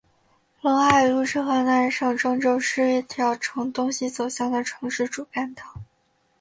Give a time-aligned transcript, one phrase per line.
[0.63, 5.63] 陇海路是河南省郑州市一条呈东西走向的城市主干道。